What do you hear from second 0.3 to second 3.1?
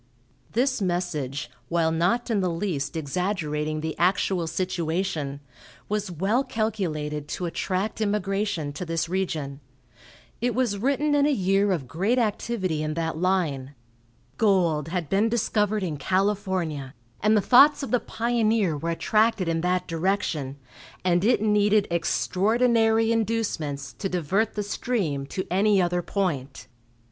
This message, while not in the least